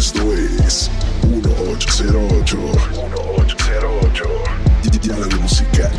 Esto 0.00 0.32
es 0.32 0.90
1808. 1.28 2.56
1808. 2.56 4.24
Diálogo 5.02 5.42
musical. 5.42 5.92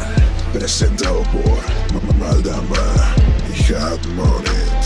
Presentado 0.52 1.22
por 1.32 2.16
Maldama 2.18 3.14
y 3.56 3.72
Hot 3.72 4.04
Monet. 4.16 4.81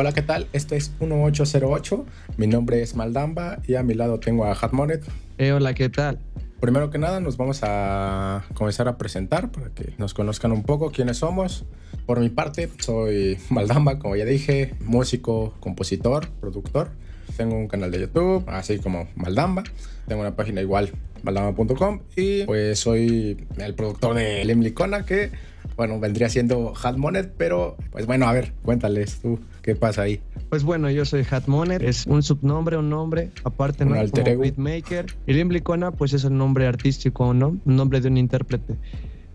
Hola, 0.00 0.12
¿qué 0.12 0.22
tal? 0.22 0.46
Este 0.54 0.78
es 0.78 0.92
1808. 0.98 2.06
Mi 2.38 2.46
nombre 2.46 2.80
es 2.80 2.96
Maldamba 2.96 3.58
y 3.68 3.74
a 3.74 3.82
mi 3.82 3.92
lado 3.92 4.18
tengo 4.18 4.46
a 4.46 4.52
Hatmonet. 4.52 5.04
Eh, 5.36 5.52
hola, 5.52 5.74
¿qué 5.74 5.90
tal? 5.90 6.18
Primero 6.58 6.88
que 6.88 6.96
nada, 6.96 7.20
nos 7.20 7.36
vamos 7.36 7.60
a 7.64 8.46
comenzar 8.54 8.88
a 8.88 8.96
presentar 8.96 9.52
para 9.52 9.68
que 9.74 9.92
nos 9.98 10.14
conozcan 10.14 10.52
un 10.52 10.62
poco 10.62 10.90
quiénes 10.90 11.18
somos. 11.18 11.66
Por 12.06 12.18
mi 12.18 12.30
parte, 12.30 12.70
soy 12.78 13.38
Maldamba, 13.50 13.98
como 13.98 14.16
ya 14.16 14.24
dije, 14.24 14.72
músico, 14.80 15.52
compositor, 15.60 16.30
productor. 16.40 16.92
Tengo 17.36 17.56
un 17.56 17.68
canal 17.68 17.90
de 17.90 18.00
YouTube, 18.00 18.44
así 18.48 18.78
como 18.78 19.06
Maldamba. 19.16 19.64
Tengo 20.08 20.22
una 20.22 20.34
página 20.34 20.62
igual, 20.62 20.92
maldamba.com. 21.22 22.00
Y 22.16 22.44
pues 22.44 22.78
soy 22.78 23.46
el 23.58 23.74
productor 23.74 24.14
de 24.14 24.46
Limlicona, 24.46 25.04
que 25.04 25.30
bueno, 25.76 25.98
vendría 26.00 26.28
siendo 26.28 26.72
Hatmonet, 26.80 27.32
pero 27.36 27.76
pues 27.90 28.06
bueno, 28.06 28.26
a 28.26 28.32
ver, 28.32 28.52
cuéntales 28.62 29.20
tú 29.20 29.38
qué 29.62 29.74
pasa 29.74 30.02
ahí. 30.02 30.20
Pues 30.48 30.64
bueno, 30.64 30.90
yo 30.90 31.04
soy 31.04 31.24
Hatmonet, 31.28 31.82
es 31.82 32.06
un 32.06 32.22
subnombre, 32.22 32.76
un 32.76 32.90
nombre, 32.90 33.30
aparte 33.44 33.84
Un 33.84 33.90
¿no? 33.90 34.00
alter 34.00 34.24
como 34.24 34.40
beatmaker. 34.40 35.06
Y 35.26 35.32
Limblicona, 35.32 35.90
pues 35.92 36.12
es 36.12 36.24
el 36.24 36.36
nombre 36.36 36.66
artístico, 36.66 37.32
¿no? 37.34 37.58
Un 37.64 37.76
nombre 37.76 38.00
de 38.00 38.08
un 38.08 38.16
intérprete. 38.16 38.76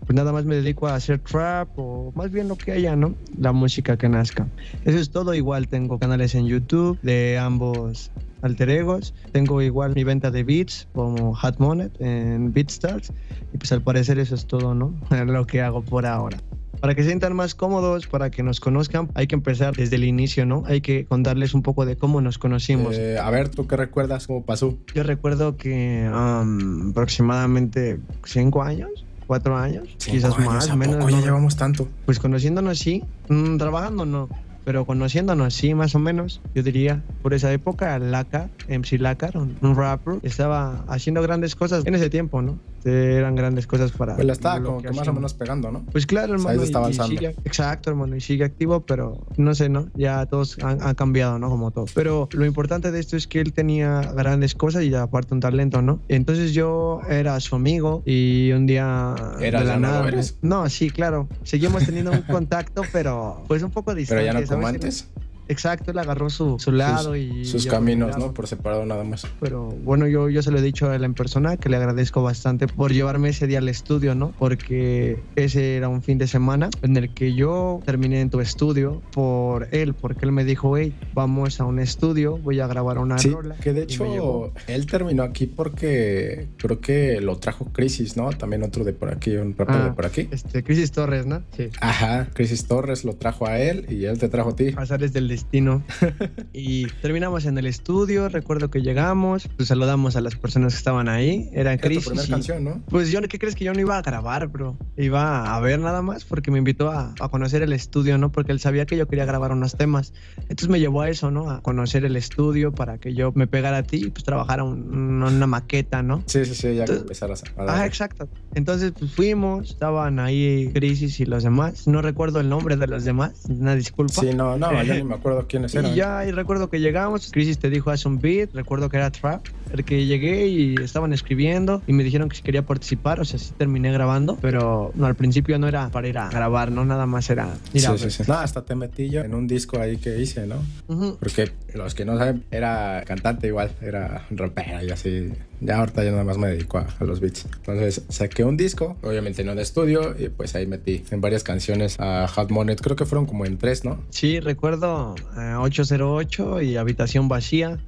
Pues 0.06 0.14
nada 0.14 0.32
más 0.32 0.44
me 0.44 0.54
dedico 0.54 0.86
a 0.86 0.94
hacer 0.94 1.18
trap 1.18 1.68
o 1.76 2.12
más 2.14 2.30
bien 2.30 2.46
lo 2.46 2.56
que 2.56 2.72
haya, 2.72 2.94
¿no? 2.94 3.14
La 3.38 3.52
música 3.52 3.96
que 3.96 4.08
nazca. 4.08 4.46
Eso 4.84 4.98
es 4.98 5.10
todo. 5.10 5.34
Igual 5.34 5.66
tengo 5.66 5.98
canales 5.98 6.34
en 6.36 6.46
YouTube 6.46 6.98
de 7.02 7.38
ambos 7.38 8.12
alter 8.42 8.70
egos. 8.70 9.14
Tengo 9.32 9.60
igual 9.62 9.94
mi 9.94 10.04
venta 10.04 10.30
de 10.30 10.44
beats 10.44 10.86
como 10.94 11.36
Hatmonet 11.36 12.00
en 12.00 12.52
BeatStars. 12.52 13.12
Y 13.52 13.58
pues 13.58 13.72
al 13.72 13.82
parecer 13.82 14.18
eso 14.18 14.36
es 14.36 14.46
todo, 14.46 14.74
¿no? 14.74 14.94
lo 15.26 15.46
que 15.46 15.60
hago 15.62 15.82
por 15.82 16.06
ahora. 16.06 16.38
Para 16.80 16.94
que 16.94 17.02
se 17.02 17.08
sientan 17.08 17.34
más 17.34 17.54
cómodos, 17.54 18.06
para 18.06 18.30
que 18.30 18.42
nos 18.42 18.60
conozcan, 18.60 19.08
hay 19.14 19.26
que 19.26 19.34
empezar 19.34 19.74
desde 19.74 19.96
el 19.96 20.04
inicio, 20.04 20.44
¿no? 20.44 20.62
Hay 20.66 20.82
que 20.82 21.06
contarles 21.06 21.54
un 21.54 21.62
poco 21.62 21.86
de 21.86 21.96
cómo 21.96 22.20
nos 22.20 22.38
conocimos. 22.38 22.96
Eh, 22.96 23.18
a 23.18 23.30
ver, 23.30 23.48
¿tú 23.48 23.66
qué 23.66 23.76
recuerdas 23.76 24.26
cómo 24.26 24.44
pasó? 24.44 24.76
Yo 24.94 25.02
recuerdo 25.02 25.56
que 25.56 26.08
um, 26.12 26.90
aproximadamente 26.90 27.98
cinco 28.24 28.62
años, 28.62 29.05
cuatro 29.26 29.56
años, 29.56 29.88
quizás 29.98 30.36
años, 30.36 30.46
más, 30.46 30.70
¿a 30.70 30.76
menos. 30.76 30.96
poco 30.96 31.10
ya 31.10 31.20
llevamos 31.20 31.56
tanto? 31.56 31.88
Pues 32.04 32.18
conociéndonos 32.18 32.78
sí, 32.78 33.04
mm, 33.28 33.56
trabajando 33.56 34.06
no, 34.06 34.28
pero 34.66 34.84
conociéndonos 34.84 35.54
sí, 35.54 35.72
más 35.74 35.94
o 35.94 36.00
menos, 36.00 36.40
yo 36.52 36.62
diría. 36.64 37.00
Por 37.22 37.34
esa 37.34 37.52
época, 37.52 37.96
Laca, 38.00 38.50
MC 38.68 38.98
Lacar, 38.98 39.36
un, 39.38 39.56
un 39.62 39.76
rapper, 39.76 40.18
estaba 40.24 40.84
haciendo 40.88 41.22
grandes 41.22 41.54
cosas 41.54 41.86
en 41.86 41.94
ese 41.94 42.10
tiempo, 42.10 42.42
¿no? 42.42 42.58
Eran 42.84 43.34
grandes 43.34 43.66
cosas 43.66 43.90
para. 43.92 44.14
Pues 44.14 44.26
la 44.26 44.32
estaba 44.32 44.62
como 44.62 44.80
que 44.82 44.90
más 44.92 45.06
o 45.08 45.12
menos 45.12 45.34
pegando, 45.34 45.72
¿no? 45.72 45.84
Pues 45.90 46.06
claro, 46.06 46.34
O 46.34 46.38
sea, 46.38 46.52
hermano. 46.52 46.60
ahí 46.60 46.66
está 46.92 47.04
y- 47.04 47.12
y 47.14 47.16
sigue- 47.16 47.36
exacto, 47.44 47.90
hermano, 47.90 48.14
y 48.16 48.20
sigue 48.20 48.44
activo, 48.44 48.80
pero 48.80 49.24
no 49.36 49.54
sé, 49.56 49.68
¿no? 49.68 49.88
Ya 49.94 50.24
todos 50.26 50.56
han, 50.62 50.80
han 50.82 50.94
cambiado, 50.94 51.38
¿no? 51.38 51.48
Como 51.48 51.70
todo. 51.72 51.86
Pero 51.94 52.28
lo 52.32 52.44
importante 52.44 52.90
de 52.92 53.00
esto 53.00 53.16
es 53.16 53.26
que 53.26 53.40
él 53.40 53.52
tenía 53.52 54.02
grandes 54.14 54.54
cosas 54.54 54.84
y 54.84 54.94
aparte 54.94 55.34
un 55.34 55.40
talento, 55.40 55.82
¿no? 55.82 56.00
Entonces 56.08 56.52
yo 56.54 57.00
era 57.08 57.38
su 57.40 57.56
amigo 57.56 58.02
y 58.06 58.52
un 58.52 58.66
día 58.66 59.14
Eras, 59.40 59.62
de 59.62 59.66
la 59.68 59.74
no 59.78 59.80
nada. 59.88 60.06
eres. 60.08 60.38
No, 60.42 60.68
sí, 60.68 60.90
claro. 60.90 61.28
Seguimos 61.42 61.84
teniendo 61.86 62.12
un 62.12 62.22
contacto, 62.22 62.82
pero 62.92 63.42
pues 63.48 63.62
un 63.64 63.70
poco 63.70 63.86
Pero 63.86 63.98
distante. 63.98 64.24
ya 64.26 64.32
no 64.32 64.38
como 64.56 64.68
antes. 64.68 65.06
Exacto, 65.48 65.90
él 65.92 65.98
agarró 65.98 66.28
su, 66.30 66.58
su 66.58 66.72
lado 66.72 67.16
y. 67.16 67.44
Sus 67.44 67.66
caminos. 67.66 68.16
¿no? 68.18 68.32
Por 68.32 68.46
separado 68.46 68.84
nada 68.86 69.04
más. 69.04 69.26
Pero 69.40 69.68
bueno, 69.84 70.06
yo, 70.06 70.28
yo 70.28 70.42
se 70.42 70.50
lo 70.50 70.58
he 70.58 70.62
dicho 70.62 70.90
a 70.90 70.96
él 70.96 71.04
en 71.04 71.14
persona 71.14 71.56
que 71.56 71.68
le 71.68 71.76
agradezco 71.76 72.22
bastante 72.22 72.66
por 72.66 72.92
llevarme 72.92 73.28
ese 73.30 73.46
día 73.46 73.58
al 73.58 73.68
estudio, 73.68 74.14
¿no? 74.14 74.32
Porque 74.38 75.18
ese 75.36 75.76
era 75.76 75.88
un 75.88 76.02
fin 76.02 76.18
de 76.18 76.26
semana 76.26 76.70
en 76.82 76.96
el 76.96 77.12
que 77.14 77.34
yo 77.34 77.80
terminé 77.84 78.20
en 78.20 78.30
tu 78.30 78.40
estudio 78.40 79.02
por 79.12 79.68
él, 79.72 79.94
porque 79.94 80.24
él 80.24 80.32
me 80.32 80.44
dijo, 80.44 80.76
hey, 80.76 80.94
vamos 81.14 81.60
a 81.60 81.64
un 81.64 81.78
estudio, 81.78 82.38
voy 82.38 82.60
a 82.60 82.66
grabar 82.66 82.98
una 82.98 83.18
Sí, 83.18 83.30
rola. 83.30 83.54
que 83.56 83.72
de 83.72 83.82
hecho 83.82 84.52
él 84.66 84.86
terminó 84.86 85.22
aquí 85.22 85.46
porque 85.46 86.48
creo 86.56 86.80
que 86.80 87.20
lo 87.20 87.36
trajo 87.38 87.66
Crisis, 87.72 88.16
¿no? 88.16 88.30
También 88.30 88.62
otro 88.62 88.84
de 88.84 88.92
por 88.92 89.10
aquí, 89.10 89.36
un 89.36 89.54
rapero 89.56 89.78
Ah. 89.78 89.84
de 89.88 89.92
por 89.92 90.06
aquí. 90.06 90.28
Este, 90.30 90.62
Crisis 90.62 90.92
Torres, 90.92 91.26
¿no? 91.26 91.42
Sí. 91.56 91.68
Ajá, 91.80 92.28
Crisis 92.34 92.66
Torres 92.66 93.04
lo 93.04 93.14
trajo 93.14 93.46
a 93.46 93.58
él 93.58 93.86
y 93.88 94.04
él 94.04 94.18
te 94.18 94.28
trajo 94.28 94.50
a 94.50 94.56
ti. 94.56 94.72
Pasares 94.72 95.12
del 95.12 95.28
destino. 95.36 95.82
y 96.52 96.86
terminamos 97.02 97.44
en 97.46 97.58
el 97.58 97.66
estudio, 97.66 98.28
recuerdo 98.28 98.70
que 98.70 98.80
llegamos, 98.82 99.48
pues 99.56 99.68
saludamos 99.68 100.16
a 100.16 100.20
las 100.20 100.34
personas 100.36 100.72
que 100.74 100.78
estaban 100.78 101.08
ahí, 101.08 101.50
era 101.52 101.72
Era 101.74 101.82
tu 101.82 102.00
primera 102.00 102.24
y- 102.26 102.30
canción, 102.30 102.64
¿no? 102.64 102.82
Pues 102.88 103.10
yo, 103.10 103.20
¿qué 103.22 103.38
crees 103.38 103.54
que 103.54 103.64
yo 103.64 103.72
no 103.72 103.80
iba 103.80 103.96
a 103.98 104.02
grabar, 104.02 104.46
bro? 104.48 104.76
Iba 104.96 105.54
a 105.54 105.60
ver 105.60 105.78
nada 105.80 106.02
más 106.02 106.24
porque 106.24 106.50
me 106.50 106.58
invitó 106.58 106.90
a, 106.90 107.14
a 107.20 107.28
conocer 107.28 107.62
el 107.62 107.72
estudio, 107.72 108.18
¿no? 108.18 108.32
Porque 108.32 108.52
él 108.52 108.60
sabía 108.60 108.86
que 108.86 108.96
yo 108.96 109.06
quería 109.08 109.24
grabar 109.26 109.52
unos 109.52 109.76
temas. 109.76 110.12
Entonces 110.42 110.68
me 110.68 110.80
llevó 110.80 111.02
a 111.02 111.10
eso, 111.10 111.30
¿no? 111.30 111.50
A 111.50 111.60
conocer 111.60 112.04
el 112.04 112.16
estudio 112.16 112.72
para 112.72 112.98
que 112.98 113.14
yo 113.14 113.32
me 113.34 113.46
pegara 113.46 113.78
a 113.78 113.82
ti 113.82 114.04
y 114.06 114.10
pues 114.10 114.24
trabajara 114.24 114.64
un- 114.64 115.22
una 115.22 115.46
maqueta, 115.46 116.02
¿no? 116.02 116.22
Sí, 116.26 116.44
sí, 116.44 116.54
sí, 116.54 116.74
ya 116.74 116.80
Entonces- 116.82 117.02
empezaras 117.02 117.44
a 117.44 117.80
Ah, 117.82 117.86
exacto. 117.86 118.28
Entonces 118.54 118.92
pues 118.98 119.12
fuimos, 119.12 119.70
estaban 119.70 120.18
ahí 120.18 120.70
Crisis 120.72 121.20
y 121.20 121.26
los 121.26 121.42
demás. 121.42 121.86
No 121.86 122.00
recuerdo 122.00 122.40
el 122.40 122.48
nombre 122.48 122.76
de 122.76 122.86
los 122.86 123.04
demás, 123.04 123.42
una 123.48 123.74
disculpa. 123.74 124.14
Sí, 124.22 124.30
no, 124.34 124.56
no, 124.56 124.82
yo 124.82 124.94
ni 124.94 125.02
me 125.02 125.14
acuerdo 125.14 125.25
quiénes 125.48 125.74
eran. 125.74 125.92
Y 125.92 125.96
ya 125.96 126.26
y 126.26 126.30
recuerdo 126.30 126.68
que 126.68 126.80
llegamos, 126.80 127.30
Crisis 127.32 127.58
te 127.58 127.70
dijo 127.70 127.90
haz 127.90 128.06
un 128.06 128.18
beat, 128.18 128.54
recuerdo 128.54 128.88
que 128.88 128.96
era 128.96 129.10
trap, 129.10 129.46
el 129.72 129.84
que 129.84 130.06
llegué 130.06 130.46
y 130.46 130.74
estaban 130.82 131.12
escribiendo 131.12 131.82
y 131.86 131.92
me 131.92 132.04
dijeron 132.04 132.28
que 132.28 132.36
si 132.36 132.42
quería 132.42 132.62
participar, 132.62 133.20
o 133.20 133.24
sea, 133.24 133.38
sí 133.38 133.52
terminé 133.56 133.92
grabando, 133.92 134.38
pero 134.40 134.92
no, 134.94 135.06
al 135.06 135.14
principio 135.14 135.58
no 135.58 135.68
era 135.68 135.88
para 135.90 136.08
ir 136.08 136.18
a 136.18 136.28
grabar, 136.28 136.70
¿no? 136.70 136.84
Nada 136.84 137.06
más 137.06 137.28
era 137.30 137.48
ir 137.72 137.86
a 137.86 137.98
Sí, 137.98 138.10
sí. 138.10 138.22
No, 138.26 138.34
hasta 138.34 138.64
te 138.64 138.74
metí 138.74 139.10
yo 139.10 139.22
en 139.22 139.34
un 139.34 139.46
disco 139.46 139.80
ahí 139.80 139.96
que 139.96 140.20
hice, 140.20 140.46
¿no? 140.46 140.62
Ujú. 140.88 141.16
Porque 141.18 141.50
los 141.74 141.94
que 141.94 142.04
no 142.04 142.16
saben, 142.18 142.44
era 142.50 143.02
cantante 143.06 143.48
igual, 143.48 143.72
era 143.80 144.26
rapero 144.30 144.84
y 144.84 144.90
así. 144.90 145.32
Ya 145.60 145.78
ahorita 145.78 146.04
ya 146.04 146.10
nada 146.10 146.24
más 146.24 146.38
me 146.38 146.48
dedico 146.48 146.78
a, 146.78 146.86
los 147.04 147.20
beats. 147.20 147.46
Entonces 147.56 148.02
saqué 148.08 148.44
un 148.44 148.56
disco, 148.56 148.96
obviamente 149.02 149.44
no 149.44 149.54
de 149.54 149.62
estudio, 149.62 150.14
y 150.18 150.28
pues 150.28 150.54
ahí 150.54 150.66
metí 150.66 151.04
en 151.10 151.20
varias 151.20 151.42
canciones 151.42 151.96
a 151.98 152.28
Hot 152.28 152.50
Monet. 152.50 152.80
Creo 152.80 152.96
que 152.96 153.06
fueron 153.06 153.26
como 153.26 153.46
en 153.46 153.58
tres, 153.58 153.84
¿no? 153.84 154.02
Sí, 154.10 154.40
recuerdo 154.40 155.14
eh, 155.36 155.54
808 155.58 156.62
y 156.62 156.76
Habitación 156.76 157.28
Vacía. 157.28 157.78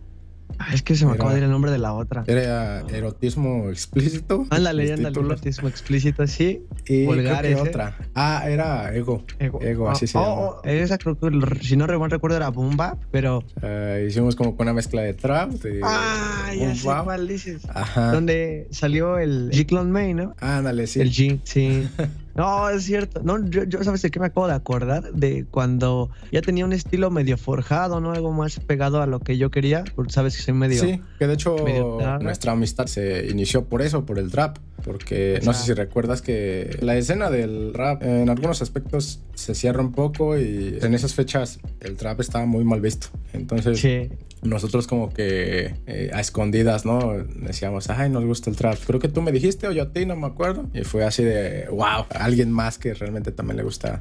Ah, 0.59 0.75
es 0.75 0.83
que 0.83 0.95
se 0.97 1.07
me 1.07 1.13
acaba 1.13 1.33
de 1.33 1.39
ir 1.39 1.45
el 1.45 1.51
nombre 1.51 1.71
de 1.71 1.79
la 1.79 1.93
otra. 1.93 2.25
Era 2.27 2.81
erotismo 2.93 3.69
explícito. 3.71 4.47
Ándale, 4.51 4.93
ándale, 4.93 5.21
erotismo 5.21 5.69
explícito, 5.69 6.27
sí. 6.27 6.63
Y 6.87 7.05
Vulgar 7.07 7.41
creo 7.45 7.63
que 7.63 7.69
otra. 7.71 7.97
Ah, 8.15 8.45
era 8.49 8.95
Ego. 8.95 9.25
Ego, 9.39 9.89
así 9.91 10.07
Ah, 10.07 10.09
se 10.09 10.19
oh, 10.19 10.23
llama. 10.23 10.41
oh, 10.41 10.61
esa 10.65 10.99
creo 10.99 11.19
que, 11.19 11.31
si 11.63 11.77
no 11.77 11.87
recuerdo, 11.87 12.37
era 12.37 12.49
Boom 12.49 12.77
Bap, 12.77 12.99
pero... 13.11 13.45
Eh, 13.63 14.07
hicimos 14.09 14.35
como 14.37 14.57
con 14.57 14.65
una 14.67 14.75
mezcla 14.75 15.03
de 15.03 15.15
trap. 15.15 15.51
De 15.51 15.81
Ah, 15.83 16.51
ya 16.53 16.65
boom 16.67 16.75
sé 16.77 16.87
bap. 16.89 17.05
cuál 17.05 17.29
dices. 17.29 17.63
Ajá. 17.73 18.13
Donde 18.13 18.67
salió 18.71 19.19
el 19.19 19.51
G-Clone 19.51 19.91
May, 19.91 20.15
¿no? 20.15 20.35
Ándale, 20.41 20.87
sí. 20.87 21.01
El 21.01 21.11
G, 21.13 21.41
sí. 21.45 21.89
No, 22.39 22.71
es 22.71 22.85
cierto. 22.85 23.21
No, 23.25 23.45
yo, 23.51 23.65
yo, 23.65 23.83
¿sabes 23.83 24.01
de 24.01 24.13
qué 24.13 24.21
me 24.21 24.27
acabo 24.27 24.47
de 24.47 24.55
acordar? 24.55 25.13
De 25.13 25.45
cuando 25.51 26.09
ya 26.31 26.41
tenía 26.41 26.65
un 26.65 26.73
estilo 26.73 27.11
medio 27.11 27.37
forjado, 27.37 28.01
¿no? 28.01 28.13
Algo 28.13 28.33
más 28.33 28.61
pegado 28.61 29.03
a 29.03 29.07
lo 29.07 29.19
que 29.19 29.37
yo 29.37 29.51
quería. 29.51 29.83
Porque 29.97 30.13
sabes 30.13 30.37
que 30.37 30.43
soy 30.43 30.55
medio. 30.55 30.81
Sí, 30.81 31.03
que 31.19 31.27
de 31.27 31.35
hecho 31.35 31.57
medio 31.65 31.99
nuestra 32.21 32.53
amistad 32.53 32.87
se 32.87 33.27
inició 33.27 33.65
por 33.65 33.83
eso, 33.83 34.07
por 34.07 34.21
el 34.21 34.31
trap. 34.31 34.59
Porque 34.85 35.41
no 35.45 35.53
sé 35.53 35.65
si 35.67 35.73
recuerdas 35.75 36.23
que 36.23 36.77
la 36.81 36.97
escena 36.97 37.31
del 37.31 37.75
rap 37.75 38.03
en 38.03 38.29
algunos 38.31 38.63
aspectos 38.63 39.21
se 39.35 39.55
cierra 39.55 39.81
un 39.83 39.93
poco 39.93 40.39
y 40.39 40.79
en 40.81 40.95
esas 40.95 41.15
fechas 41.15 41.59
el 41.81 41.97
trap 41.97 42.21
estaba 42.21 42.47
muy 42.47 42.65
mal 42.65 42.81
visto. 42.81 43.09
Entonces 43.33 43.81
Sí. 43.81 44.09
nosotros 44.43 44.87
como 44.87 45.13
que 45.13 45.75
eh, 45.87 46.11
a 46.15 46.21
escondidas, 46.21 46.85
¿no? 46.87 47.15
Decíamos, 47.43 47.91
ay, 47.91 48.09
nos 48.09 48.25
gusta 48.25 48.51
el 48.51 48.57
trap. 48.57 48.79
Creo 48.87 49.01
que 49.01 49.09
tú 49.09 49.21
me 49.21 49.33
dijiste 49.33 49.67
o 49.67 49.73
yo 49.73 49.83
a 49.83 49.93
ti, 49.93 50.07
no 50.07 50.15
me 50.17 50.27
acuerdo. 50.27 50.69
Y 50.73 50.83
fue 50.85 51.05
así 51.05 51.25
de, 51.25 51.67
wow, 51.71 52.07
alguien 52.11 52.51
más 52.53 52.79
que 52.79 52.95
realmente 52.95 53.33
también 53.33 53.57
le 53.57 53.65
gusta, 53.65 54.01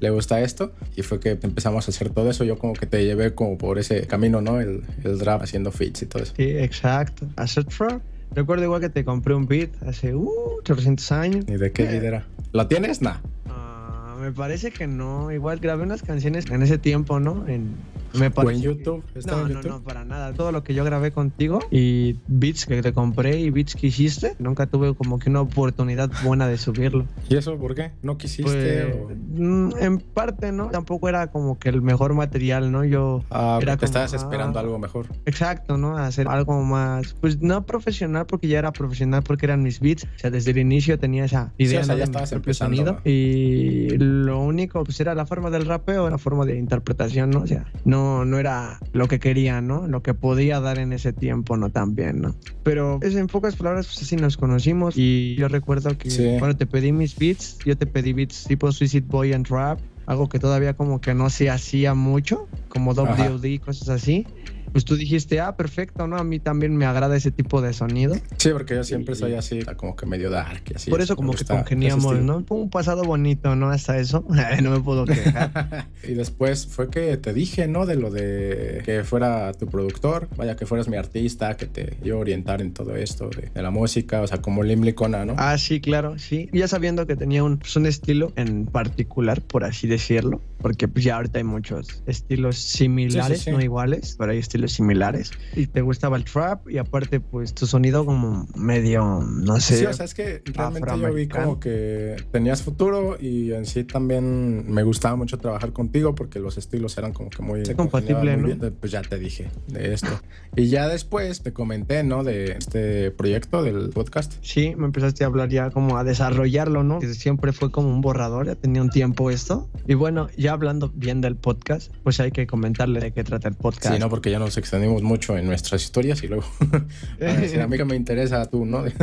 le 0.00 0.08
gusta 0.10 0.40
esto. 0.40 0.72
Y 0.96 1.02
fue 1.02 1.20
que 1.20 1.38
empezamos 1.42 1.86
a 1.86 1.90
hacer 1.90 2.08
todo 2.10 2.30
eso. 2.30 2.44
Yo 2.44 2.56
como 2.58 2.72
que 2.72 2.86
te 2.86 3.04
llevé 3.04 3.34
como 3.34 3.58
por 3.58 3.78
ese 3.78 4.06
camino, 4.06 4.40
¿no? 4.40 4.58
El, 4.60 4.82
el 5.04 5.18
trap 5.18 5.42
haciendo 5.42 5.70
feats 5.70 6.02
y 6.02 6.06
todo 6.06 6.22
eso. 6.22 6.32
Sí, 6.34 6.44
exacto. 6.56 7.26
Hacer 7.36 7.64
trap. 7.66 8.00
Recuerdo 8.32 8.64
igual 8.64 8.80
que 8.80 8.88
te 8.88 9.04
compré 9.04 9.34
un 9.34 9.46
beat 9.46 9.70
hace 9.82 10.14
uh, 10.14 10.60
300 10.64 11.12
años. 11.12 11.44
¿Y 11.48 11.52
de 11.52 11.72
qué 11.72 11.84
beat 11.84 12.02
era? 12.02 12.26
¿Lo 12.52 12.66
tienes? 12.66 13.02
Nah. 13.02 13.18
Ah, 13.48 14.16
me 14.20 14.32
parece 14.32 14.70
que 14.70 14.86
no. 14.86 15.30
Igual 15.30 15.58
grabé 15.60 15.82
unas 15.82 16.02
canciones 16.02 16.46
en 16.50 16.62
ese 16.62 16.78
tiempo, 16.78 17.20
¿no? 17.20 17.46
En 17.48 17.74
Me 18.14 18.26
¿O 18.26 18.28
en 18.28 18.32
parece 18.32 18.60
YouTube? 18.62 19.04
¿Está 19.14 19.32
No, 19.32 19.42
en 19.42 19.48
no, 19.48 19.54
YouTube? 19.60 19.70
no, 19.70 19.82
para 19.82 20.04
nada. 20.04 20.32
Todo 20.32 20.52
lo 20.52 20.62
que 20.62 20.72
yo 20.74 20.84
grabé 20.84 21.10
contigo 21.12 21.58
y 21.70 22.16
beats 22.28 22.66
que 22.66 22.80
te 22.82 22.92
compré 22.92 23.40
y 23.40 23.50
beats 23.50 23.74
que 23.74 23.88
hiciste, 23.88 24.34
nunca 24.38 24.66
tuve 24.66 24.94
como 24.94 25.18
que 25.18 25.30
una 25.30 25.40
oportunidad 25.42 26.10
buena 26.24 26.46
de 26.46 26.56
subirlo. 26.56 27.06
¿Y 27.28 27.36
eso 27.36 27.56
por 27.58 27.74
qué? 27.74 27.90
¿No 28.02 28.16
quisiste? 28.16 28.86
Pues, 28.86 28.94
o- 28.94 29.42
mm, 29.42 29.72
en 29.80 29.98
parte, 29.98 30.52
¿no? 30.52 30.68
Tampoco 30.70 31.08
era 31.08 31.26
como 31.28 31.58
que 31.58 31.68
el 31.68 31.82
mejor 31.82 32.14
material, 32.14 32.70
¿no? 32.70 32.84
Yo 32.84 33.22
Ah, 33.30 33.58
era 33.60 33.72
te 33.72 33.78
como, 33.80 33.86
estabas 33.86 34.12
esperando 34.12 34.58
ah, 34.58 34.62
algo 34.62 34.78
mejor. 34.78 35.06
Exacto, 35.26 35.76
¿no? 35.76 35.96
Hacer 35.96 36.28
algo 36.28 36.62
más, 36.62 37.14
pues 37.20 37.40
no 37.40 37.64
profesional 37.66 38.26
porque 38.26 38.48
ya 38.48 38.58
era 38.60 38.72
profesional 38.72 39.22
porque 39.22 39.46
eran 39.46 39.62
mis 39.62 39.80
beats. 39.80 40.04
O 40.04 40.18
sea, 40.18 40.30
desde 40.30 40.52
el 40.52 40.58
inicio 40.58 40.98
tenía 40.98 41.24
esa 41.24 41.52
idea 41.58 41.80
o 41.80 41.84
sea, 41.84 41.94
¿no? 41.94 41.98
ya 41.98 42.04
estabas 42.04 42.32
empezando, 42.32 42.76
sonido. 42.76 42.92
¿no? 42.94 43.10
Y 43.10 43.88
lo 43.98 44.40
único, 44.40 44.84
pues 44.84 45.00
era 45.00 45.14
la 45.14 45.26
forma 45.26 45.50
del 45.50 45.66
rapeo, 45.66 46.08
la 46.08 46.18
forma 46.18 46.44
de 46.44 46.56
interpretación, 46.58 47.30
¿no? 47.30 47.40
O 47.40 47.46
sea, 47.46 47.64
no, 47.84 48.03
no 48.24 48.38
era 48.38 48.78
lo 48.92 49.08
que 49.08 49.18
quería, 49.18 49.60
¿no? 49.60 49.86
Lo 49.86 50.02
que 50.02 50.14
podía 50.14 50.60
dar 50.60 50.78
en 50.78 50.92
ese 50.92 51.12
tiempo, 51.12 51.56
no 51.56 51.70
tan 51.70 51.94
bien, 51.94 52.20
¿no? 52.20 52.34
Pero 52.62 52.98
es, 53.02 53.14
en 53.16 53.26
pocas 53.26 53.56
palabras, 53.56 53.86
pues 53.86 54.02
así 54.02 54.16
nos 54.16 54.36
conocimos 54.36 54.94
y 54.96 55.34
yo 55.36 55.48
recuerdo 55.48 55.96
que 55.96 56.10
Sí. 56.10 56.36
cuando 56.38 56.56
te 56.56 56.66
pedí 56.66 56.92
mis 56.92 57.16
beats, 57.16 57.58
yo 57.64 57.76
te 57.76 57.86
pedí 57.86 58.12
beats 58.12 58.44
tipo 58.44 58.70
Suicide 58.72 59.06
Boy 59.08 59.32
and 59.32 59.46
Rap, 59.48 59.78
algo 60.06 60.28
que 60.28 60.38
todavía 60.38 60.74
como 60.74 61.00
que 61.00 61.14
no 61.14 61.30
se 61.30 61.48
hacía 61.50 61.94
mucho, 61.94 62.46
como. 62.68 62.92
WD, 62.94 63.60
cosas 63.64 63.88
así. 63.88 64.26
Pues 64.74 64.84
tú 64.84 64.96
dijiste, 64.96 65.38
ah, 65.38 65.56
perfecto, 65.56 66.08
¿no? 66.08 66.16
A 66.16 66.24
mí 66.24 66.40
también 66.40 66.76
me 66.76 66.84
agrada 66.84 67.16
ese 67.16 67.30
tipo 67.30 67.62
de 67.62 67.72
sonido. 67.72 68.16
Sí, 68.38 68.50
porque 68.52 68.74
yo 68.74 68.82
siempre 68.82 69.14
Y- 69.14 69.18
soy 69.18 69.34
así, 69.34 69.60
como 69.76 69.94
que 69.94 70.04
medio 70.04 70.30
dark 70.30 70.64
y 70.68 70.74
así. 70.74 70.90
Por 70.90 71.00
eso 71.00 71.14
como 71.14 71.32
que 71.32 71.44
congeniamos. 71.44 72.18
¿no? 72.20 72.44
Fue 72.44 72.56
un 72.58 72.70
pasado 72.70 73.04
bonito, 73.04 73.54
¿no? 73.54 73.70
Hasta 73.70 73.98
eso. 73.98 74.24
no 74.64 74.70
me 74.72 74.80
puedo 74.80 75.04
quejar. 75.04 75.86
y 76.02 76.14
después 76.14 76.66
fue 76.66 76.90
que 76.90 77.16
te 77.18 77.32
dije, 77.32 77.68
¿no? 77.68 77.86
De 77.86 77.94
lo 77.94 78.10
de 78.10 78.82
que 78.84 79.04
fuera 79.04 79.52
tu 79.52 79.68
productor, 79.68 80.28
vaya 80.36 80.56
que 80.56 80.66
fueras 80.66 80.88
mi 80.88 80.96
artista, 80.96 81.56
que 81.56 81.66
te 81.66 81.96
iba 82.02 82.16
a 82.16 82.18
orientar 82.18 82.60
en 82.60 82.72
todo 82.72 82.96
esto 82.96 83.30
de, 83.30 83.50
de 83.54 83.62
la 83.62 83.70
música, 83.70 84.22
o 84.22 84.26
sea, 84.26 84.42
como 84.42 84.64
Lim 84.64 84.82
Licona, 84.82 85.24
¿no? 85.24 85.36
ah, 85.38 85.56
sí, 85.56 85.80
claro, 85.80 86.18
sí. 86.18 86.50
Ya 86.52 86.66
sabiendo 86.66 87.06
que 87.06 87.14
tenía 87.14 87.44
un, 87.44 87.58
pues, 87.58 87.76
un 87.76 87.86
estilo 87.86 88.32
en 88.34 88.66
particular, 88.66 89.40
por 89.40 89.62
así 89.62 89.86
decirlo, 89.86 90.40
porque 90.64 90.88
pues 90.88 91.04
ya 91.04 91.16
ahorita 91.16 91.36
hay 91.36 91.44
muchos 91.44 92.02
estilos 92.06 92.56
similares, 92.56 93.40
Sí, 93.40 93.44
sí, 93.44 93.50
sí. 93.50 93.54
no 93.54 93.60
iguales, 93.62 94.16
pero 94.18 94.32
hay 94.32 94.38
estilos 94.38 94.72
similares. 94.72 95.30
Y 95.54 95.66
te 95.66 95.82
gustaba 95.82 96.16
el 96.16 96.24
trap 96.24 96.70
y 96.70 96.78
aparte 96.78 97.20
pues 97.20 97.52
tu 97.52 97.66
sonido 97.66 98.06
como 98.06 98.48
medio, 98.56 99.20
no 99.20 99.60
sé. 99.60 99.76
Sí, 99.80 99.84
o 99.84 99.92
sea, 99.92 100.06
es 100.06 100.14
que 100.14 100.40
realmente 100.54 100.88
yo 100.98 101.12
vi 101.12 101.28
como 101.28 101.60
que 101.60 102.16
tenías 102.32 102.62
futuro 102.62 103.18
y 103.20 103.52
en 103.52 103.66
sí 103.66 103.84
también 103.84 104.64
me 104.72 104.82
gustaba 104.84 105.16
mucho 105.16 105.36
trabajar 105.36 105.74
contigo 105.74 106.14
porque 106.14 106.38
los 106.40 106.56
estilos 106.56 106.96
eran 106.96 107.12
como 107.12 107.28
que 107.28 107.42
muy 107.42 107.58
Sí, 107.66 107.74
congeniaban 107.74 107.76
compatible, 107.90 108.36
muy 108.38 108.50
¿no? 108.54 108.56
bien. 108.56 108.74
Pues 108.80 108.90
ya 108.90 109.02
te 109.02 109.18
dije 109.18 109.50
de 109.68 109.92
esto. 109.92 110.08
y 110.56 110.68
ya 110.68 110.88
después 110.88 111.42
te 111.42 111.52
comenté, 111.52 112.02
¿no? 112.04 112.24
De 112.24 112.52
este 112.52 113.10
proyecto 113.10 113.62
del 113.62 113.90
podcast. 113.90 114.32
Sí, 114.40 114.74
me 114.78 114.86
empezaste 114.86 115.24
a 115.24 115.26
hablar 115.26 115.50
ya 115.50 115.68
como 115.70 115.98
a 115.98 116.04
desarrollarlo, 116.04 116.82
¿no? 116.84 117.00
Que 117.00 117.12
siempre 117.12 117.52
fue 117.52 117.70
como 117.70 117.90
un 117.90 118.00
borrador, 118.00 118.46
ya 118.46 118.54
tenía 118.54 118.80
un 118.80 118.88
tiempo 118.88 119.30
esto. 119.30 119.68
Y 119.86 119.92
bueno, 119.92 120.28
ya 120.38 120.53
hablando 120.54 120.90
bien 120.94 121.20
del 121.20 121.36
podcast, 121.36 121.92
pues 122.02 122.20
hay 122.20 122.30
que 122.30 122.46
comentarle 122.46 123.00
de 123.00 123.12
qué 123.12 123.24
trata 123.24 123.48
el 123.48 123.54
podcast. 123.54 123.94
Sí, 123.94 124.00
no, 124.00 124.08
porque 124.08 124.30
ya 124.30 124.38
nos 124.38 124.56
extendimos 124.56 125.02
mucho 125.02 125.36
en 125.36 125.46
nuestras 125.46 125.82
historias 125.82 126.22
y 126.22 126.28
luego 126.28 126.44
a 127.20 127.24
decir, 127.24 127.60
a 127.60 127.66
mí 127.66 127.76
que 127.76 127.84
me 127.84 127.96
interesa 127.96 128.44
tú, 128.46 128.64
¿no? 128.64 128.84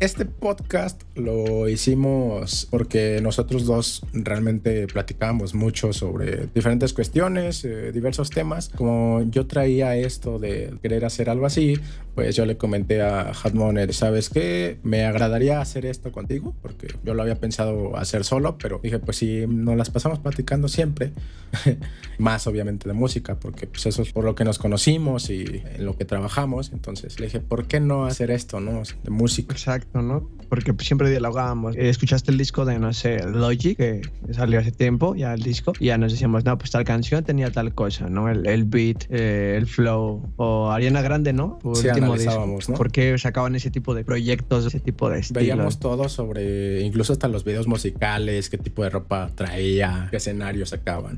Este 0.00 0.26
podcast 0.26 1.02
lo 1.16 1.68
hicimos 1.68 2.68
porque 2.70 3.18
nosotros 3.20 3.66
dos 3.66 4.06
realmente 4.12 4.86
platicábamos 4.86 5.56
mucho 5.56 5.92
sobre 5.92 6.46
diferentes 6.54 6.92
cuestiones, 6.92 7.64
eh, 7.64 7.90
diversos 7.90 8.30
temas. 8.30 8.68
Como 8.68 9.22
yo 9.28 9.48
traía 9.48 9.96
esto 9.96 10.38
de 10.38 10.72
querer 10.80 11.04
hacer 11.04 11.28
algo 11.28 11.46
así, 11.46 11.80
pues 12.18 12.34
yo 12.34 12.46
le 12.46 12.56
comenté 12.56 13.00
a 13.00 13.30
Hatmoner, 13.30 13.94
¿sabes 13.94 14.28
qué? 14.28 14.80
Me 14.82 15.04
agradaría 15.04 15.60
hacer 15.60 15.86
esto 15.86 16.10
contigo, 16.10 16.52
porque 16.60 16.88
yo 17.04 17.14
lo 17.14 17.22
había 17.22 17.36
pensado 17.36 17.96
hacer 17.96 18.24
solo, 18.24 18.58
pero 18.58 18.80
dije, 18.82 18.98
pues 18.98 19.18
si 19.18 19.46
nos 19.46 19.76
las 19.76 19.88
pasamos 19.90 20.18
platicando 20.18 20.66
siempre, 20.66 21.12
más 22.18 22.48
obviamente 22.48 22.88
de 22.88 22.94
música, 22.94 23.36
porque 23.36 23.68
pues 23.68 23.86
eso 23.86 24.02
es 24.02 24.12
por 24.12 24.24
lo 24.24 24.34
que 24.34 24.44
nos 24.44 24.58
conocimos 24.58 25.30
y 25.30 25.62
en 25.76 25.84
lo 25.84 25.96
que 25.96 26.04
trabajamos. 26.04 26.72
Entonces 26.72 27.20
le 27.20 27.26
dije, 27.26 27.38
¿por 27.38 27.66
qué 27.68 27.78
no 27.78 28.04
hacer 28.06 28.32
esto, 28.32 28.58
no? 28.58 28.82
De 29.04 29.10
música. 29.10 29.52
Exacto, 29.54 30.02
¿no? 30.02 30.28
Porque 30.48 30.74
siempre 30.80 31.10
dialogábamos. 31.10 31.76
Eh, 31.76 31.88
Escuchaste 31.88 32.32
el 32.32 32.38
disco 32.38 32.64
de, 32.64 32.80
no 32.80 32.92
sé, 32.94 33.22
Logic, 33.24 33.76
que 33.76 34.00
salió 34.32 34.58
hace 34.58 34.72
tiempo, 34.72 35.14
ya 35.14 35.34
el 35.34 35.42
disco, 35.42 35.72
y 35.78 35.86
ya 35.86 35.98
nos 35.98 36.10
decíamos, 36.10 36.44
no, 36.44 36.58
pues 36.58 36.72
tal 36.72 36.82
canción 36.84 37.22
tenía 37.22 37.52
tal 37.52 37.74
cosa, 37.74 38.08
¿no? 38.08 38.28
El, 38.28 38.44
el 38.46 38.64
beat, 38.64 39.04
eh, 39.10 39.54
el 39.56 39.66
flow, 39.66 40.32
o 40.36 40.70
Ariana 40.72 41.00
Grande, 41.02 41.32
¿no? 41.32 41.58
Su 41.62 41.74
Sí, 41.76 41.86
último 41.88 42.07
disco. 42.16 42.46
¿no? 42.68 42.74
¿Por 42.76 42.90
qué 42.90 43.16
sacaban 43.18 43.54
ese 43.54 43.70
tipo 43.70 43.94
de 43.94 44.04
proyectos, 44.04 44.66
ese 44.66 44.80
tipo 44.80 45.08
de? 45.10 45.24
Veíamos 45.30 45.78
todo 45.80 46.08
sobre, 46.08 46.80
incluso 46.82 47.12
hasta 47.12 47.28
los 47.28 47.44
videos 47.44 47.66
musicales, 47.66 48.48
qué 48.50 48.58
tipo 48.58 48.82
de 48.84 48.90
ropa 48.90 49.30
traía, 49.34 50.08
qué 50.10 50.16
escenarios 50.18 50.70
sacaban. 50.70 51.16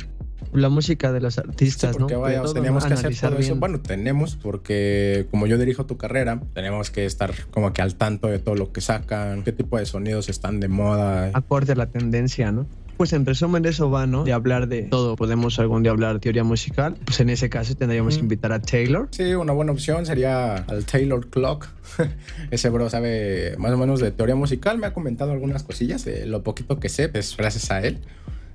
La 0.52 0.68
música 0.68 1.12
de 1.12 1.20
los 1.20 1.34
Sí, 1.34 1.40
artistas, 1.46 1.96
porque 1.96 2.14
¿no? 2.14 2.20
vaya, 2.22 2.42
teníamos 2.52 2.84
que 2.84 2.94
hacer 2.94 3.14
todo 3.16 3.38
eso. 3.38 3.54
Bueno, 3.54 3.78
tenemos, 3.80 4.34
porque 4.34 5.26
como 5.30 5.46
yo 5.46 5.58
dirijo 5.58 5.86
tu 5.86 5.96
carrera, 5.96 6.40
tenemos 6.54 6.90
que 6.90 7.04
estar 7.04 7.32
como 7.52 7.72
que 7.72 7.82
al 7.82 7.94
tanto 7.94 8.26
de 8.26 8.40
todo 8.40 8.56
lo 8.56 8.72
que 8.72 8.80
sacan, 8.80 9.44
qué 9.44 9.52
tipo 9.52 9.78
de 9.78 9.86
sonidos 9.86 10.28
están 10.28 10.58
de 10.58 10.66
moda. 10.66 11.30
acorde 11.34 11.72
a 11.72 11.76
la 11.76 11.86
tendencia, 11.86 12.50
¿no? 12.50 12.66
Pues 13.00 13.14
en 13.14 13.24
resumen 13.24 13.64
eso 13.64 13.90
va, 13.90 14.06
¿no? 14.06 14.24
De 14.24 14.34
hablar 14.34 14.68
de 14.68 14.82
todo. 14.82 15.16
Podemos 15.16 15.58
algún 15.58 15.82
día 15.82 15.90
hablar 15.90 16.18
teoría 16.18 16.44
musical. 16.44 16.98
Pues 17.06 17.18
en 17.20 17.30
ese 17.30 17.48
caso 17.48 17.74
tendríamos 17.74 18.12
que 18.12 18.18
Ujú. 18.18 18.24
invitar 18.26 18.52
a 18.52 18.60
Taylor. 18.60 19.08
Sí, 19.10 19.32
una 19.32 19.54
buena 19.54 19.72
opción 19.72 20.04
sería 20.04 20.56
al 20.56 20.84
Taylor 20.84 21.26
Clock. 21.28 21.66
Ese 22.50 22.68
bro 22.68 22.90
sabe 22.90 23.54
más 23.56 23.72
o 23.72 23.78
menos 23.78 24.00
de 24.00 24.10
teoría 24.10 24.34
musical. 24.34 24.76
Me 24.76 24.86
ha 24.86 24.92
comentado 24.92 25.32
algunas 25.32 25.62
cosillas 25.62 26.04
de 26.04 26.26
lo 26.26 26.42
poquito 26.42 26.78
que 26.78 26.90
sé, 26.90 27.08
pues 27.08 27.38
gracias 27.38 27.70
a 27.70 27.80
él. 27.80 28.00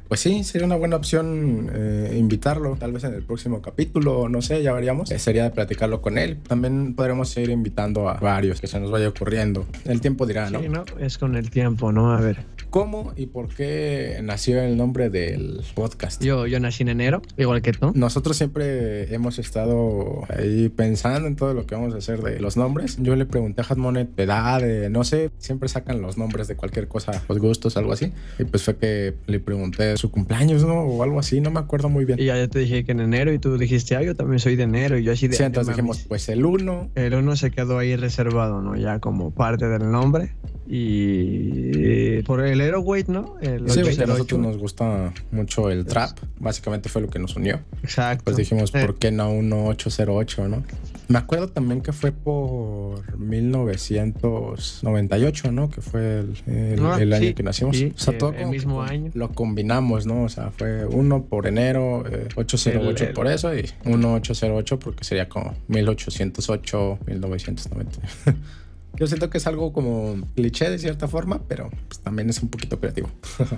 Pues 0.08 0.20
sí, 0.20 0.44
sería 0.44 0.68
una 0.68 0.76
buena 0.76 0.98
opción 0.98 1.72
eh, 1.74 2.16
invitarlo, 2.16 2.76
tal 2.80 2.92
vez 2.92 3.04
en 3.06 3.16
el 3.16 3.24
próximo 3.24 3.64
capítulo, 3.64 4.30
no 4.30 4.44
sé, 4.44 4.62
ya 4.62 4.74
veríamos. 4.74 5.10
Eh, 5.10 5.18
sería 5.18 5.46
de 5.46 5.50
platicarlo 5.50 6.04
con 6.04 6.20
él. 6.20 6.38
También 6.48 6.94
podremos 6.94 7.30
seguir 7.30 7.50
invitando 7.50 8.08
a 8.08 8.14
varios 8.20 8.62
que 8.62 8.68
se 8.68 8.80
nos 8.80 8.92
vaya 8.92 9.10
ocurriendo. 9.10 9.66
El 9.86 10.02
tiempo 10.02 10.28
dirá, 10.28 10.52
¿no? 10.52 10.62
Sí, 10.62 10.70
¿no? 10.70 10.86
Es 11.00 11.18
con 11.18 11.36
el 11.36 11.50
tiempo, 11.50 11.92
¿no? 11.92 12.12
A 12.12 12.22
ver. 12.22 12.46
¿Cómo 12.76 13.14
y 13.16 13.28
por 13.28 13.48
qué 13.48 14.20
nació 14.22 14.62
el 14.62 14.76
nombre 14.76 15.10
del 15.10 15.62
podcast? 15.76 16.22
Yo, 16.22 16.46
yo 16.46 16.60
nací 16.60 16.84
en 16.84 16.90
enero, 16.90 17.22
igual 17.38 17.62
que 17.62 17.72
tú. 17.72 17.94
Nosotros 17.96 18.36
siempre 18.36 19.16
hemos 19.16 19.40
estado 19.40 20.24
ahí 20.28 20.68
pensando 20.68 21.26
en 21.30 21.38
todo 21.38 21.54
lo 21.54 21.66
que 21.66 21.74
vamos 21.76 21.94
a 21.94 22.00
hacer 22.00 22.22
de 22.22 22.42
los 22.42 22.58
nombres. 22.58 22.98
Yo 23.00 23.16
le 23.16 23.26
pregunté 23.26 23.62
a 23.62 23.66
Hatmonet 23.70 24.14
de 24.18 24.24
edad, 24.24 24.60
de 24.60 24.90
no 24.90 25.06
sé, 25.06 25.32
siempre 25.38 25.70
sacan 25.70 26.02
los 26.02 26.18
nombres 26.18 26.50
de 26.50 26.58
cualquier 26.58 26.90
cosa, 26.90 27.24
los 27.30 27.40
gustos, 27.40 27.78
algo 27.78 27.94
así. 27.94 28.12
Y 28.40 28.44
pues 28.44 28.64
fue 28.64 28.76
que 28.76 29.14
le 29.26 29.40
pregunté 29.40 29.96
su 29.96 30.12
cumpleaños, 30.12 30.66
¿no? 30.66 30.82
O 30.82 31.02
algo 31.02 31.18
así, 31.22 31.40
no 31.40 31.52
me 31.52 31.62
acuerdo 31.62 31.88
muy 31.88 32.04
bien. 32.04 32.20
Y 32.20 32.26
ya 32.26 32.46
te 32.50 32.60
dije 32.60 32.84
que 32.84 32.92
en 32.92 33.00
enero 33.00 33.32
y 33.32 33.40
tú 33.40 33.58
dijiste, 33.58 33.96
ah, 33.96 34.04
yo 34.04 34.16
también 34.18 34.40
soy 34.40 34.58
de 34.58 34.64
enero. 34.64 34.98
Y 34.98 35.06
yo 35.06 35.14
así 35.14 35.30
de... 35.30 35.38
Sí, 35.38 35.44
entonces 35.44 35.70
"No 35.70 35.76
dijimos, 35.78 35.96
mames". 36.00 36.08
pues 36.10 36.28
el 36.28 36.46
uno. 36.46 36.90
El 36.96 37.14
uno 37.14 37.38
se 37.38 37.52
quedó 37.52 37.78
ahí 37.78 37.96
reservado, 37.96 38.62
¿no? 38.62 38.76
Ya 38.76 39.00
como 39.00 39.32
parte 39.32 39.66
del 39.66 39.90
nombre. 39.90 40.36
Y 40.68 42.22
por 42.24 42.44
el 42.46 42.60
Aeroweight, 42.62 43.08
¿no? 43.08 43.36
El 43.42 43.70
Sí, 43.70 43.80
a 43.80 43.84
808. 43.84 44.08
nosotros 44.08 44.40
nos 44.42 44.58
gusta 44.58 45.14
mucho 45.32 45.70
el 45.70 45.86
trap. 45.86 46.18
Básicamente 46.40 46.90
fue 46.90 47.02
lo 47.02 47.10
que 47.10 47.20
nos 47.20 47.36
unió. 47.36 47.60
Exacto. 47.84 48.24
Pues 48.26 48.38
dijimos, 48.38 48.74
Eh, 48.74 48.82
¿por 48.86 48.96
qué 48.98 49.12
no 49.12 49.30
1808, 49.32 50.48
no? 50.48 50.64
Me 51.08 51.20
acuerdo 51.20 51.50
también 51.50 51.82
que 51.82 51.94
fue 51.94 52.12
por 52.12 53.16
1998, 53.20 55.52
¿no? 55.52 55.70
Que 55.70 55.82
fue 55.82 56.22
el, 56.22 56.36
el- 56.48 56.80
Ah, 56.84 56.98
el 57.00 57.14
año 57.14 57.28
sí, 57.28 57.34
que 57.36 57.44
nacimos. 57.44 57.78
sí, 57.78 57.94
o 57.96 58.00
sea, 58.00 58.18
todo 58.18 58.34
el 58.34 58.48
mismo 58.48 58.82
año. 58.82 59.12
Lo 59.14 59.30
combinamos, 59.30 60.08
¿no? 60.08 60.24
O 60.24 60.30
sea, 60.30 60.50
fue 60.50 60.84
uno 60.88 61.26
por 61.26 61.46
enero, 61.46 62.04
eh, 62.12 62.28
808 62.36 63.04
El- 63.04 63.10
el- 63.10 63.14
por 63.14 63.28
eso 63.28 63.56
y 63.56 63.70
1808 63.86 64.80
porque 64.80 65.04
sería 65.04 65.30
como 65.30 65.54
1808, 65.68 66.98
1990. 67.06 68.00
Yo 68.98 69.08
siento 69.08 69.30
que 69.30 69.38
es 69.38 69.48
algo 69.48 69.74
como 69.74 70.16
cliché 70.36 70.70
de 70.70 70.80
cierta 70.80 71.08
forma, 71.08 71.42
pero 71.48 71.70
pues, 71.88 72.00
también 72.00 72.30
es 72.30 72.42
un 72.42 72.50
poquito 72.50 72.80
creativo. 72.80 73.10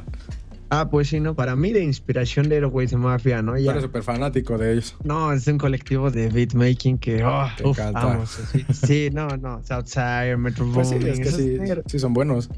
Ah, 0.69 0.89
pues 0.89 1.07
sí, 1.07 1.21
¿no? 1.21 1.33
Para 1.33 1.55
mí 1.55 1.71
de 1.71 1.81
inspiración 1.81 2.49
de 2.49 2.55
Aeroweight 2.55 2.91
Mafia, 2.91 3.41
¿no? 3.41 3.57
Yo 3.57 3.63
Ya. 3.63 3.71
eres 3.71 3.83
súper 3.83 4.03
fanático 4.03 4.57
de 4.57 4.73
ellos. 4.73 4.97
No, 5.03 5.31
es 5.31 5.47
un 5.47 5.57
colectivo 5.57 6.11
de 6.11 6.27
beatmaking 6.27 6.97
que, 6.97 7.23
oh, 7.23 7.47
Te 7.55 7.65
uf, 7.65 7.79
vamos, 7.93 8.37
sí, 8.51 8.65
sí, 8.73 9.09
no, 9.13 9.29
no, 9.37 9.63
Southside, 9.63 10.35
Metro 10.35 10.69
Pues 10.73 10.89
sí, 10.89 10.95
es 10.95 11.19
que 11.19 11.31
sí, 11.31 11.57
sí 11.85 11.99
son 11.99 12.13
buenos. 12.13 12.49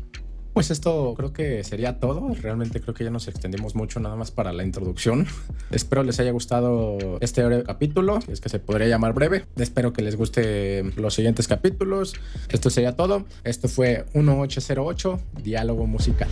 Pues 0.53 0.72
esto 0.72 1.13
creo 1.15 1.32
que 1.32 1.63
sería 1.63 2.00
todo. 2.00 2.34
Realmente 2.41 2.82
creo 2.82 2.94
que 2.94 3.03
ya 3.03 3.10
nos 3.10 3.27
extendimos 3.27 3.75
mucho 3.75 4.00
nada 4.00 4.15
más 4.15 4.32
para 4.32 4.51
la 4.51 4.63
introducción. 4.63 5.27
Espero 5.72 6.03
les 6.03 6.20
haya 6.20 6.32
gustado 6.32 7.18
este 7.22 7.63
capítulo, 7.63 8.20
es 8.27 8.41
que 8.41 8.50
se 8.50 8.60
podría 8.60 8.88
llamar 8.88 9.13
breve. 9.13 9.46
Espero 9.56 9.94
que 9.94 10.01
les 10.01 10.15
guste 10.15 10.84
los 10.96 11.13
siguientes 11.13 11.48
capítulos. 11.48 12.15
Esto 12.50 12.70
sería 12.70 12.96
todo. 12.96 13.25
Esto 13.44 13.68
fue 13.68 14.06
1808, 14.13 15.20
Diálogo 15.44 15.88
Musical. 15.88 16.29